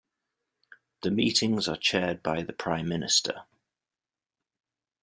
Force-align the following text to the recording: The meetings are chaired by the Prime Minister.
The 1.03 1.11
meetings 1.11 1.67
are 1.67 1.77
chaired 1.77 2.23
by 2.23 2.41
the 2.41 2.53
Prime 2.53 2.89
Minister. 2.89 3.43